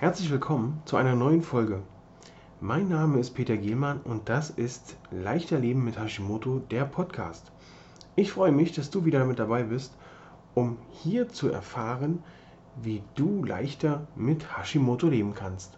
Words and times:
Herzlich 0.00 0.30
willkommen 0.30 0.80
zu 0.84 0.96
einer 0.96 1.16
neuen 1.16 1.42
Folge. 1.42 1.82
Mein 2.60 2.88
Name 2.88 3.18
ist 3.18 3.30
Peter 3.32 3.56
Gielmann 3.56 4.00
und 4.02 4.28
das 4.28 4.48
ist 4.48 4.96
Leichter 5.10 5.58
Leben 5.58 5.84
mit 5.84 5.98
Hashimoto, 5.98 6.60
der 6.70 6.84
Podcast. 6.84 7.50
Ich 8.14 8.30
freue 8.30 8.52
mich, 8.52 8.70
dass 8.70 8.90
du 8.90 9.04
wieder 9.04 9.24
mit 9.24 9.40
dabei 9.40 9.64
bist, 9.64 9.96
um 10.54 10.78
hier 10.92 11.28
zu 11.28 11.48
erfahren, 11.48 12.22
wie 12.80 13.02
du 13.16 13.42
leichter 13.42 14.06
mit 14.14 14.56
Hashimoto 14.56 15.08
leben 15.08 15.34
kannst. 15.34 15.76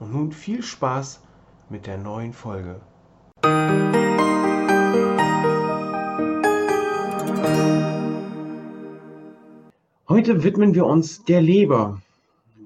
Und 0.00 0.14
nun 0.14 0.32
viel 0.32 0.62
Spaß 0.62 1.20
mit 1.68 1.86
der 1.86 1.98
neuen 1.98 2.32
Folge. 2.32 2.80
Heute 10.08 10.42
widmen 10.42 10.74
wir 10.74 10.86
uns 10.86 11.22
der 11.26 11.42
Leber. 11.42 12.00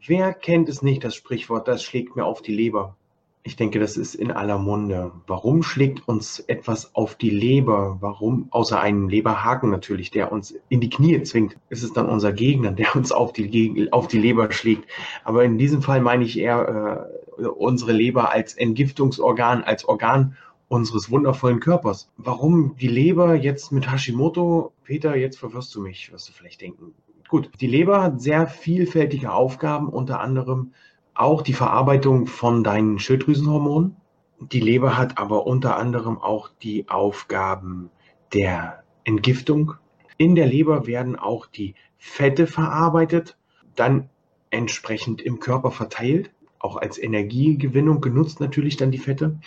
Wer 0.05 0.34
kennt 0.34 0.69
es 0.69 0.82
nicht, 0.82 1.05
das 1.05 1.14
Sprichwort, 1.14 1.69
das 1.69 1.84
schlägt 1.84 2.16
mir 2.16 2.25
auf 2.25 2.43
die 2.43 2.52
Leber? 2.52 2.97
Ich 3.45 3.55
denke, 3.55 3.79
das 3.79 3.97
ist 3.97 4.16
in 4.16 4.33
aller 4.33 4.59
Munde. 4.59 5.12
Warum 5.29 5.62
schlägt 5.62 6.09
uns 6.09 6.41
etwas 6.41 6.97
auf 6.97 7.15
die 7.15 7.30
Leber? 7.30 7.98
Warum, 8.01 8.48
außer 8.51 8.80
einem 8.80 9.09
Leberhaken 9.09 9.70
natürlich, 9.70 10.10
der 10.10 10.33
uns 10.33 10.57
in 10.69 10.80
die 10.80 10.91
Knie 10.91 11.23
zwingt, 11.23 11.57
ist 11.69 11.84
es 11.84 11.93
dann 11.93 12.09
unser 12.09 12.33
Gegner, 12.33 12.73
der 12.73 12.96
uns 12.96 13.12
auf 13.12 13.33
die, 13.33 13.93
auf 13.93 14.09
die 14.09 14.19
Leber 14.19 14.51
schlägt. 14.51 14.91
Aber 15.23 15.45
in 15.45 15.57
diesem 15.57 15.83
Fall 15.83 16.01
meine 16.01 16.24
ich 16.24 16.37
eher 16.37 17.09
äh, 17.38 17.46
unsere 17.46 17.93
Leber 17.93 18.32
als 18.32 18.55
Entgiftungsorgan, 18.55 19.62
als 19.62 19.84
Organ 19.84 20.37
unseres 20.66 21.12
wundervollen 21.12 21.60
Körpers. 21.60 22.10
Warum 22.16 22.74
die 22.77 22.88
Leber 22.88 23.37
jetzt 23.37 23.71
mit 23.71 23.88
Hashimoto? 23.88 24.73
Peter, 24.82 25.15
jetzt 25.15 25.38
verwirrst 25.38 25.73
du 25.77 25.80
mich, 25.80 26.10
wirst 26.10 26.29
du 26.29 26.32
vielleicht 26.32 26.60
denken. 26.60 26.93
Gut, 27.32 27.48
die 27.62 27.66
Leber 27.66 28.02
hat 28.02 28.20
sehr 28.20 28.46
vielfältige 28.46 29.32
Aufgaben, 29.32 29.88
unter 29.88 30.20
anderem 30.20 30.74
auch 31.14 31.40
die 31.40 31.54
Verarbeitung 31.54 32.27
von 32.27 32.62
deinen 32.62 32.98
Schilddrüsenhormonen. 32.98 33.96
Die 34.38 34.60
Leber 34.60 34.98
hat 34.98 35.16
aber 35.16 35.46
unter 35.46 35.79
anderem 35.79 36.18
auch 36.18 36.51
die 36.62 36.90
Aufgaben 36.90 37.88
der 38.34 38.82
Entgiftung. 39.04 39.76
In 40.18 40.34
der 40.34 40.46
Leber 40.46 40.87
werden 40.87 41.16
auch 41.16 41.46
die 41.46 41.74
Fette 41.96 42.46
verarbeitet, 42.46 43.38
dann 43.76 44.10
entsprechend 44.51 45.23
im 45.23 45.40
Körper 45.40 45.70
verteilt, 45.70 46.30
auch 46.59 46.76
als 46.76 46.98
Energiegewinnung 46.98 48.02
genutzt 48.02 48.40
natürlich 48.40 48.76
dann 48.76 48.90
die 48.90 48.98
Fette. 48.98 49.38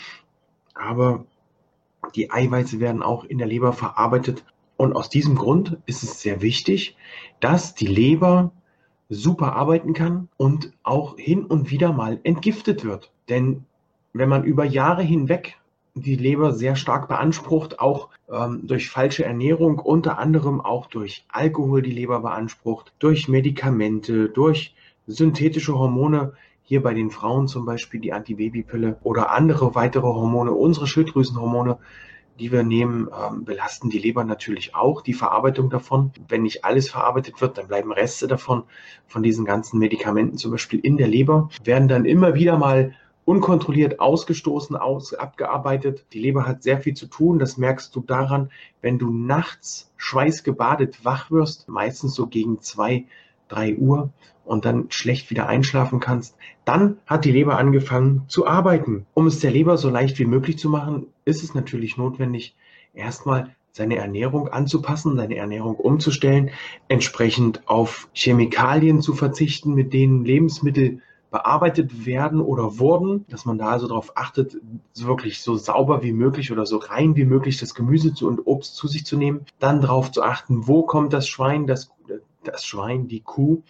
Aber 0.73 1.27
die 2.15 2.31
Eiweiße 2.31 2.79
werden 2.79 3.03
auch 3.03 3.25
in 3.25 3.37
der 3.37 3.45
Leber 3.45 3.73
verarbeitet 3.73 4.43
und 4.77 4.95
aus 4.95 5.09
diesem 5.09 5.35
Grund 5.35 5.77
ist 5.85 6.03
es 6.03 6.21
sehr 6.21 6.41
wichtig, 6.41 6.95
dass 7.39 7.75
die 7.75 7.87
Leber 7.87 8.51
super 9.09 9.55
arbeiten 9.55 9.93
kann 9.93 10.29
und 10.37 10.73
auch 10.83 11.17
hin 11.17 11.45
und 11.45 11.71
wieder 11.71 11.93
mal 11.93 12.19
entgiftet 12.23 12.83
wird. 12.83 13.11
Denn 13.29 13.65
wenn 14.13 14.29
man 14.29 14.43
über 14.43 14.65
Jahre 14.65 15.03
hinweg 15.03 15.57
die 15.93 16.15
Leber 16.15 16.51
sehr 16.51 16.75
stark 16.75 17.07
beansprucht, 17.07 17.79
auch 17.79 18.09
ähm, 18.29 18.61
durch 18.63 18.89
falsche 18.89 19.23
Ernährung, 19.23 19.79
unter 19.79 20.19
anderem 20.19 20.59
auch 20.59 20.87
durch 20.87 21.25
Alkohol 21.29 21.81
die 21.81 21.91
Leber 21.91 22.19
beansprucht, 22.19 22.93
durch 22.99 23.29
Medikamente, 23.29 24.27
durch 24.29 24.75
synthetische 25.07 25.77
Hormone, 25.77 26.33
hier 26.63 26.81
bei 26.81 26.93
den 26.93 27.11
Frauen 27.11 27.47
zum 27.47 27.65
Beispiel 27.65 28.01
die 28.01 28.11
Antibabypille 28.11 28.97
oder 29.03 29.31
andere 29.31 29.75
weitere 29.75 30.07
Hormone, 30.07 30.51
unsere 30.51 30.87
Schilddrüsenhormone, 30.87 31.77
die 32.39 32.51
wir 32.51 32.63
nehmen, 32.63 33.07
ähm, 33.07 33.45
belasten 33.45 33.89
die 33.89 33.99
Leber 33.99 34.23
natürlich 34.23 34.75
auch, 34.75 35.01
die 35.01 35.13
Verarbeitung 35.13 35.69
davon. 35.69 36.11
Wenn 36.27 36.43
nicht 36.43 36.65
alles 36.65 36.89
verarbeitet 36.89 37.39
wird, 37.41 37.57
dann 37.57 37.67
bleiben 37.67 37.91
Reste 37.91 38.27
davon, 38.27 38.63
von 39.07 39.23
diesen 39.23 39.45
ganzen 39.45 39.79
Medikamenten 39.79 40.37
zum 40.37 40.51
Beispiel 40.51 40.79
in 40.79 40.97
der 40.97 41.07
Leber, 41.07 41.49
werden 41.63 41.87
dann 41.87 42.05
immer 42.05 42.35
wieder 42.35 42.57
mal 42.57 42.93
unkontrolliert 43.25 43.99
ausgestoßen, 43.99 44.75
aus, 44.75 45.13
abgearbeitet. 45.13 46.05
Die 46.13 46.19
Leber 46.19 46.45
hat 46.45 46.61
sehr 46.61 46.79
viel 46.79 46.93
zu 46.93 47.07
tun. 47.07 47.39
Das 47.39 47.57
merkst 47.57 47.95
du 47.95 48.01
daran, 48.01 48.51
wenn 48.81 48.99
du 48.99 49.09
nachts 49.11 49.91
schweißgebadet 49.97 51.03
wach 51.03 51.31
wirst, 51.31 51.67
meistens 51.67 52.13
so 52.13 52.27
gegen 52.27 52.61
zwei, 52.61 53.05
drei 53.47 53.75
Uhr 53.75 54.09
und 54.43 54.65
dann 54.65 54.87
schlecht 54.89 55.29
wieder 55.29 55.47
einschlafen 55.47 55.99
kannst, 55.99 56.37
dann 56.65 56.97
hat 57.05 57.25
die 57.25 57.31
Leber 57.31 57.57
angefangen 57.57 58.23
zu 58.27 58.45
arbeiten. 58.47 59.05
Um 59.13 59.27
es 59.27 59.39
der 59.39 59.51
Leber 59.51 59.77
so 59.77 59.89
leicht 59.89 60.19
wie 60.19 60.25
möglich 60.25 60.57
zu 60.57 60.69
machen, 60.69 61.07
ist 61.25 61.43
es 61.43 61.55
natürlich 61.55 61.97
notwendig, 61.97 62.55
erstmal 62.93 63.55
seine 63.71 63.97
Ernährung 63.97 64.47
anzupassen, 64.47 65.17
seine 65.17 65.35
Ernährung 65.35 65.75
umzustellen, 65.75 66.51
entsprechend 66.87 67.67
auf 67.67 68.07
Chemikalien 68.13 69.01
zu 69.01 69.13
verzichten, 69.13 69.73
mit 69.73 69.91
denen 69.91 70.23
Lebensmittel 70.23 71.01
bearbeitet 71.29 72.05
werden 72.05 72.39
oder 72.39 72.79
wurden, 72.79 73.25
dass 73.27 73.43
man 73.43 73.57
da 73.57 73.67
also 73.67 73.89
darauf 73.89 74.15
achtet, 74.15 74.55
wirklich 74.95 75.41
so 75.41 75.57
sauber 75.57 76.01
wie 76.01 76.13
möglich 76.13 76.53
oder 76.53 76.65
so 76.65 76.77
rein 76.77 77.17
wie 77.17 77.25
möglich 77.25 77.57
das 77.57 77.75
Gemüse 77.75 78.13
und 78.25 78.47
Obst 78.47 78.77
zu 78.77 78.87
sich 78.87 79.05
zu 79.05 79.17
nehmen. 79.17 79.41
Dann 79.59 79.81
darauf 79.81 80.13
zu 80.13 80.23
achten, 80.23 80.67
wo 80.67 80.83
kommt 80.83 81.11
das 81.11 81.27
Schwein, 81.27 81.67
das, 81.67 81.91
das 82.47 82.65
Schwein, 82.65 83.07
die 83.07 83.21
Kuh 83.21 83.61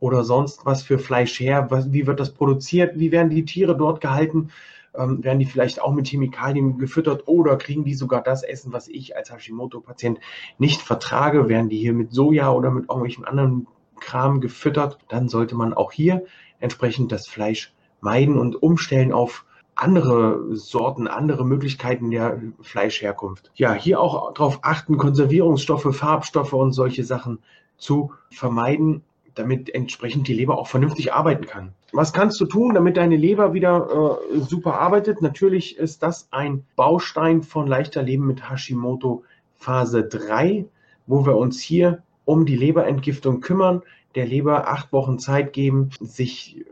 oder 0.00 0.24
sonst 0.24 0.66
was 0.66 0.82
für 0.82 0.98
Fleisch 0.98 1.38
her? 1.38 1.66
Was, 1.70 1.92
wie 1.92 2.06
wird 2.06 2.20
das 2.20 2.34
produziert? 2.34 2.98
Wie 2.98 3.12
werden 3.12 3.30
die 3.30 3.44
Tiere 3.44 3.76
dort 3.76 4.00
gehalten? 4.00 4.50
Ähm, 4.94 5.22
werden 5.24 5.38
die 5.38 5.46
vielleicht 5.46 5.80
auch 5.80 5.92
mit 5.92 6.08
Chemikalien 6.08 6.76
gefüttert 6.78 7.26
oder 7.26 7.56
kriegen 7.56 7.84
die 7.84 7.94
sogar 7.94 8.22
das 8.22 8.42
Essen, 8.42 8.72
was 8.72 8.88
ich 8.88 9.16
als 9.16 9.32
Hashimoto-Patient 9.32 10.18
nicht 10.58 10.82
vertrage? 10.82 11.48
Werden 11.48 11.68
die 11.68 11.78
hier 11.78 11.92
mit 11.92 12.12
Soja 12.12 12.50
oder 12.50 12.70
mit 12.70 12.84
irgendwelchen 12.84 13.24
anderen 13.24 13.66
Kram 14.00 14.40
gefüttert? 14.40 14.98
Dann 15.08 15.28
sollte 15.28 15.54
man 15.54 15.72
auch 15.72 15.92
hier 15.92 16.24
entsprechend 16.58 17.12
das 17.12 17.26
Fleisch 17.26 17.72
meiden 18.00 18.38
und 18.38 18.62
umstellen 18.62 19.12
auf 19.12 19.46
andere 19.74 20.54
Sorten, 20.54 21.08
andere 21.08 21.46
Möglichkeiten 21.46 22.10
der 22.10 22.40
Fleischherkunft. 22.60 23.50
Ja, 23.54 23.72
hier 23.72 24.00
auch 24.00 24.34
darauf 24.34 24.60
achten, 24.62 24.98
Konservierungsstoffe, 24.98 25.96
Farbstoffe 25.96 26.52
und 26.52 26.72
solche 26.72 27.04
Sachen 27.04 27.38
zu 27.82 28.12
vermeiden 28.30 29.02
damit 29.34 29.74
entsprechend 29.74 30.28
die 30.28 30.34
Leber 30.34 30.58
auch 30.58 30.66
vernünftig 30.66 31.12
arbeiten 31.12 31.46
kann. 31.46 31.72
Was 31.92 32.12
kannst 32.12 32.40
du 32.40 32.46
tun, 32.46 32.74
damit 32.74 32.96
deine 32.96 33.16
Leber 33.16 33.52
wieder 33.54 34.18
äh, 34.30 34.38
super 34.40 34.78
arbeitet? 34.80 35.22
Natürlich 35.22 35.76
ist 35.76 36.02
das 36.02 36.28
ein 36.30 36.64
Baustein 36.76 37.42
von 37.42 37.66
leichter 37.66 38.02
Leben 38.02 38.26
mit 38.26 38.50
Hashimoto 38.50 39.24
Phase 39.56 40.04
3, 40.04 40.66
wo 41.06 41.26
wir 41.26 41.36
uns 41.36 41.60
hier 41.60 42.02
um 42.24 42.46
die 42.46 42.56
Leberentgiftung 42.56 43.40
kümmern, 43.40 43.82
der 44.14 44.26
Leber 44.26 44.68
acht 44.68 44.92
Wochen 44.92 45.18
Zeit 45.18 45.52
geben, 45.52 45.90
sich 46.00 46.58
äh, 46.58 46.62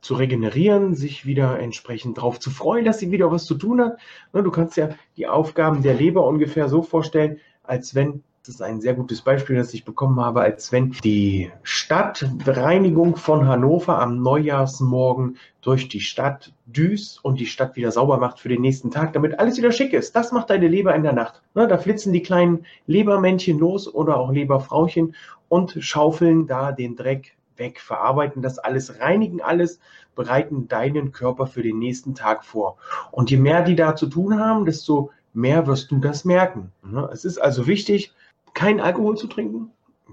zu 0.00 0.14
regenerieren, 0.14 0.94
sich 0.94 1.26
wieder 1.26 1.58
entsprechend 1.58 2.18
darauf 2.18 2.40
zu 2.40 2.50
freuen, 2.50 2.84
dass 2.84 2.98
sie 2.98 3.10
wieder 3.10 3.30
was 3.30 3.44
zu 3.44 3.54
tun 3.54 3.80
hat. 3.80 3.98
Ne, 4.32 4.42
du 4.42 4.50
kannst 4.50 4.76
ja 4.76 4.90
die 5.16 5.26
Aufgaben 5.26 5.82
der 5.82 5.94
Leber 5.94 6.26
ungefähr 6.26 6.68
so 6.68 6.82
vorstellen, 6.82 7.38
als 7.62 7.94
wenn 7.94 8.22
das 8.48 8.54
ist 8.54 8.62
ein 8.62 8.80
sehr 8.80 8.94
gutes 8.94 9.20
Beispiel, 9.20 9.56
das 9.56 9.74
ich 9.74 9.84
bekommen 9.84 10.18
habe, 10.20 10.40
als 10.40 10.72
wenn 10.72 10.92
die 11.04 11.52
Stadtreinigung 11.64 13.16
von 13.16 13.46
Hannover 13.46 14.00
am 14.00 14.22
Neujahrsmorgen 14.22 15.36
durch 15.60 15.88
die 15.88 16.00
Stadt 16.00 16.54
düst 16.64 17.22
und 17.22 17.40
die 17.40 17.44
Stadt 17.44 17.76
wieder 17.76 17.92
sauber 17.92 18.16
macht 18.16 18.40
für 18.40 18.48
den 18.48 18.62
nächsten 18.62 18.90
Tag, 18.90 19.12
damit 19.12 19.38
alles 19.38 19.58
wieder 19.58 19.70
schick 19.70 19.92
ist. 19.92 20.16
Das 20.16 20.32
macht 20.32 20.48
deine 20.48 20.66
Leber 20.66 20.94
in 20.94 21.02
der 21.02 21.12
Nacht. 21.12 21.42
Ne, 21.54 21.68
da 21.68 21.76
flitzen 21.76 22.14
die 22.14 22.22
kleinen 22.22 22.64
Lebermännchen 22.86 23.58
los 23.58 23.86
oder 23.86 24.16
auch 24.16 24.32
Leberfrauchen 24.32 25.14
und 25.50 25.76
schaufeln 25.80 26.46
da 26.46 26.72
den 26.72 26.96
Dreck 26.96 27.36
weg, 27.58 27.80
verarbeiten 27.80 28.40
das 28.40 28.58
alles, 28.58 28.98
reinigen 28.98 29.42
alles, 29.42 29.78
bereiten 30.14 30.68
deinen 30.68 31.12
Körper 31.12 31.46
für 31.46 31.62
den 31.62 31.78
nächsten 31.78 32.14
Tag 32.14 32.46
vor. 32.46 32.78
Und 33.10 33.30
je 33.30 33.36
mehr 33.36 33.62
die 33.62 33.76
da 33.76 33.94
zu 33.94 34.06
tun 34.06 34.40
haben, 34.40 34.64
desto 34.64 35.10
mehr 35.34 35.66
wirst 35.66 35.90
du 35.90 35.98
das 35.98 36.24
merken. 36.24 36.72
Ne, 36.82 37.10
es 37.12 37.26
ist 37.26 37.36
also 37.36 37.66
wichtig, 37.66 38.14
kein 38.54 38.80
Alkohol 38.80 39.16
zu 39.16 39.26
trinken. 39.26 39.70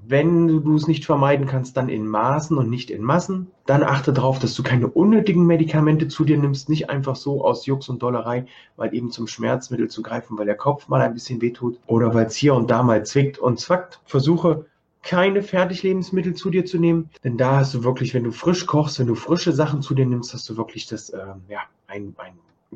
Wenn 0.08 0.48
du 0.48 0.76
es 0.76 0.88
nicht 0.88 1.06
vermeiden 1.06 1.48
kannst, 1.48 1.78
dann 1.78 1.90
in 1.90 2.06
Maßen 2.06 2.58
und 2.58 2.70
nicht 2.70 2.92
in 2.92 3.02
Massen. 3.02 3.48
Dann 3.66 3.82
achte 3.82 4.14
darauf, 4.14 4.38
dass 4.40 4.54
du 4.54 4.62
keine 4.62 4.88
unnötigen 4.88 5.48
Medikamente 5.48 6.08
zu 6.08 6.26
dir 6.26 6.38
nimmst, 6.38 6.70
nicht 6.70 6.90
einfach 6.90 7.16
so 7.16 7.44
aus 7.44 7.66
Jux 7.66 7.90
und 7.90 8.04
Dollerei, 8.04 8.46
weil 8.76 8.94
eben 8.94 9.10
zum 9.10 9.26
Schmerzmittel 9.26 9.90
zu 9.90 10.04
greifen, 10.04 10.38
weil 10.38 10.46
der 10.46 10.58
Kopf 10.58 10.90
mal 10.90 11.02
ein 11.02 11.14
bisschen 11.14 11.42
wehtut 11.42 11.80
oder 11.88 12.14
weil 12.14 12.28
es 12.28 12.36
hier 12.36 12.54
und 12.54 12.70
da 12.70 12.84
mal 12.84 13.06
zwickt 13.06 13.40
und 13.40 13.60
zwackt. 13.60 14.00
Versuche 14.06 14.66
keine 15.02 15.44
Fertiglebensmittel 15.44 16.34
zu 16.34 16.50
dir 16.50 16.66
zu 16.66 16.78
nehmen, 16.78 17.10
denn 17.24 17.38
da 17.38 17.58
hast 17.58 17.74
du 17.74 17.84
wirklich, 17.84 18.14
wenn 18.14 18.24
du 18.24 18.32
frisch 18.32 18.66
kochst, 18.66 19.00
wenn 19.00 19.08
du 19.08 19.16
frische 19.16 19.54
Sachen 19.54 19.82
zu 19.82 19.94
dir 19.94 20.06
nimmst, 20.06 20.34
hast 20.34 20.50
du 20.50 20.58
wirklich 20.58 20.88
das, 20.88 21.10
äh, 21.10 21.26
ja, 21.48 21.60
ein, 21.88 22.16
ein 22.18 22.34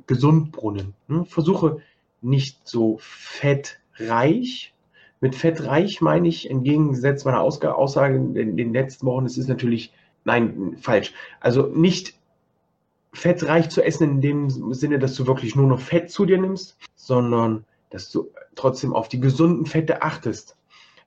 Gesundbrunnen. 0.08 0.94
Hm? 1.08 1.26
Versuche 1.26 1.82
nicht 2.22 2.68
so 2.68 2.98
fettreich 3.02 4.74
mit 5.22 5.36
fettreich 5.36 6.02
meine 6.02 6.28
ich, 6.28 6.50
entgegengesetzt 6.50 7.26
meiner 7.26 7.42
Aussage 7.42 8.16
in 8.16 8.58
den 8.58 8.74
letzten 8.74 9.06
Wochen, 9.06 9.26
es 9.26 9.38
ist 9.38 9.50
natürlich, 9.50 9.94
nein, 10.24 10.78
falsch. 10.80 11.14
Also 11.40 11.68
nicht 11.68 12.18
fettreich 13.12 13.70
zu 13.70 13.84
essen 13.84 14.10
in 14.10 14.22
dem 14.22 14.74
Sinne, 14.74 15.00
dass 15.00 15.16
du 15.16 15.28
wirklich 15.28 15.56
nur 15.56 15.68
noch 15.68 15.80
Fett 15.80 16.10
zu 16.12 16.26
dir 16.26 16.38
nimmst, 16.38 16.78
sondern 16.96 17.66
dass 17.90 18.12
du 18.12 18.30
trotzdem 18.56 18.94
auf 18.94 19.10
die 19.10 19.20
gesunden 19.20 19.66
Fette 19.66 20.02
achtest. 20.04 20.56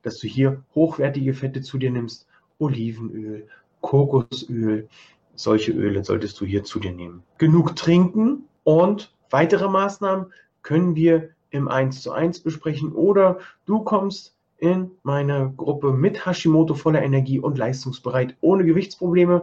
Dass 0.03 0.19
du 0.19 0.27
hier 0.27 0.63
hochwertige 0.75 1.33
Fette 1.33 1.63
zu 1.63 1.79
dir 1.79 1.91
nimmst, 1.91 2.27
Olivenöl, 2.59 3.47
Kokosöl, 3.81 4.89
solche 5.35 5.73
Öle 5.73 6.05
solltest 6.05 6.41
du 6.41 6.45
hier 6.45 6.65
zu 6.65 6.81
dir 6.81 6.93
nehmen. 6.93 7.23
Genug 7.39 7.77
trinken 7.77 8.45
und 8.65 9.15
weitere 9.31 9.69
Maßnahmen 9.69 10.33
können 10.63 10.97
wir 10.97 11.31
im 11.53 11.69
1 11.69 12.03
zu 12.03 12.13
1 12.13 12.41
besprechen 12.41 12.93
oder 12.93 13.39
du 13.67 13.81
kommst 13.81 14.35
in 14.59 14.91
meine 15.03 15.53
Gruppe 15.57 15.93
mit 15.93 16.25
Hashimoto 16.25 16.75
voller 16.75 17.03
Energie 17.03 17.39
und 17.39 17.59
leistungsbereit 17.59 18.37
ohne 18.41 18.65
Gewichtsprobleme. 18.65 19.43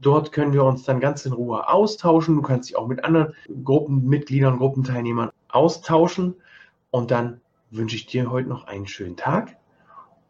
Dort 0.00 0.32
können 0.32 0.52
wir 0.52 0.64
uns 0.64 0.84
dann 0.84 1.00
ganz 1.00 1.26
in 1.26 1.32
Ruhe 1.32 1.68
austauschen. 1.68 2.36
Du 2.36 2.42
kannst 2.42 2.68
dich 2.68 2.76
auch 2.76 2.86
mit 2.86 3.04
anderen 3.04 3.34
Gruppenmitgliedern, 3.64 4.58
Gruppenteilnehmern 4.58 5.30
austauschen. 5.48 6.34
Und 6.90 7.10
dann 7.10 7.40
wünsche 7.70 7.96
ich 7.96 8.06
dir 8.06 8.30
heute 8.30 8.48
noch 8.48 8.66
einen 8.66 8.86
schönen 8.86 9.16
Tag 9.16 9.56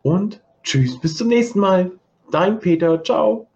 und 0.02 0.43
tschüss, 0.62 1.00
bis 1.00 1.17
zum 1.17 1.28
nächsten 1.28 1.61
Mal. 1.61 1.93
Dein 2.31 2.58
Peter, 2.58 3.02
ciao. 3.02 3.50